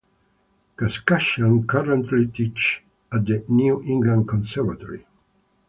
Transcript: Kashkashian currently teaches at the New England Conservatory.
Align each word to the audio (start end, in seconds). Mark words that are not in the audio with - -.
Kashkashian 0.79 1.67
currently 1.67 2.25
teaches 2.25 2.81
at 3.13 3.23
the 3.27 3.45
New 3.47 3.83
England 3.83 4.27
Conservatory. 4.27 5.05